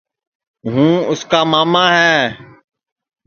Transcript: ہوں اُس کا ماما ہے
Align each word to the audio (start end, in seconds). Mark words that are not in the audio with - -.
ہوں 0.71 0.93
اُس 1.11 1.21
کا 1.31 1.39
ماما 1.51 1.85
ہے 1.97 2.15